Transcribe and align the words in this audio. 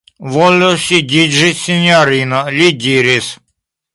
Volu 0.35 0.69
sidiĝi, 0.85 1.51
sinjorino, 1.59 2.41
li 2.57 2.73
diris. 2.87 3.31